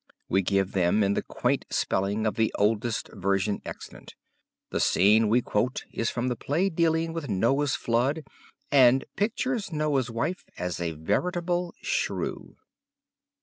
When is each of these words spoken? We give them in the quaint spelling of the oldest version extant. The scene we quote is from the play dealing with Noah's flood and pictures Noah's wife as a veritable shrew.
We 0.29 0.41
give 0.41 0.71
them 0.71 1.03
in 1.03 1.13
the 1.13 1.21
quaint 1.21 1.63
spelling 1.69 2.25
of 2.25 2.33
the 2.33 2.51
oldest 2.57 3.09
version 3.13 3.61
extant. 3.63 4.15
The 4.71 4.79
scene 4.79 5.29
we 5.29 5.43
quote 5.43 5.83
is 5.93 6.09
from 6.09 6.27
the 6.27 6.35
play 6.35 6.69
dealing 6.71 7.13
with 7.13 7.29
Noah's 7.29 7.75
flood 7.75 8.23
and 8.71 9.05
pictures 9.15 9.71
Noah's 9.71 10.09
wife 10.09 10.43
as 10.57 10.79
a 10.79 10.93
veritable 10.93 11.75
shrew. 11.83 12.55